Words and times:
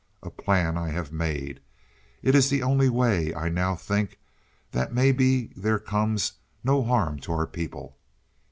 "A 0.23 0.31
plan 0.31 0.79
I 0.79 0.89
have 0.89 1.11
made. 1.11 1.59
It 2.23 2.33
is 2.33 2.49
the 2.49 2.63
only 2.63 2.89
way 2.89 3.35
I 3.35 3.49
now 3.49 3.75
think 3.75 4.17
that 4.71 4.91
may 4.91 5.11
be 5.11 5.51
there 5.55 5.77
comes 5.77 6.33
no 6.63 6.81
harm 6.83 7.19
to 7.19 7.31
our 7.31 7.45
people. 7.45 7.95